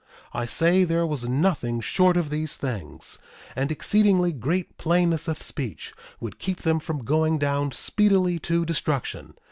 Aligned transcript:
I 0.33 0.47
say 0.47 0.83
there 0.83 1.05
was 1.05 1.29
nothing 1.29 1.79
short 1.79 2.17
of 2.17 2.31
these 2.31 2.55
things, 2.57 3.19
and 3.55 3.71
exceedingly 3.71 4.31
great 4.33 4.79
plainness 4.79 5.27
of 5.27 5.43
speech, 5.43 5.93
would 6.19 6.39
keep 6.39 6.63
them 6.63 6.79
from 6.79 7.05
going 7.05 7.37
down 7.37 7.71
speedily 7.71 8.39
to 8.39 8.65
destruction. 8.65 9.35